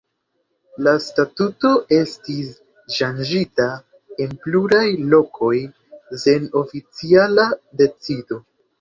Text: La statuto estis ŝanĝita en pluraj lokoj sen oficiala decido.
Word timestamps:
La 0.85 0.93
statuto 1.07 1.71
estis 1.97 2.49
ŝanĝita 2.97 3.69
en 4.27 4.35
pluraj 4.49 4.83
lokoj 5.15 5.55
sen 6.27 6.53
oficiala 6.67 7.51
decido. 7.87 8.47